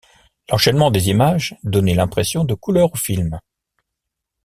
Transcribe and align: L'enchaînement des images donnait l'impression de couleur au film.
L'enchaînement 0.49 0.89
des 0.89 1.09
images 1.09 1.55
donnait 1.61 1.93
l'impression 1.93 2.43
de 2.43 2.55
couleur 2.55 2.91
au 2.91 2.97
film. 2.97 3.39